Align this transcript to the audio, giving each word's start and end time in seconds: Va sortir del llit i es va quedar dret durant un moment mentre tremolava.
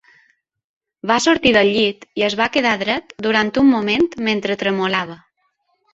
Va 1.11 1.17
sortir 1.25 1.51
del 1.57 1.69
llit 1.75 2.07
i 2.21 2.25
es 2.29 2.37
va 2.41 2.49
quedar 2.55 2.73
dret 2.85 3.15
durant 3.27 3.53
un 3.63 3.69
moment 3.75 4.09
mentre 4.31 4.57
tremolava. 4.63 5.19